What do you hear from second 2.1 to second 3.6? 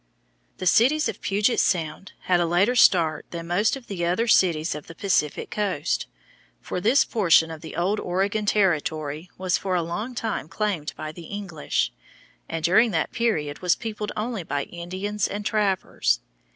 had a later start than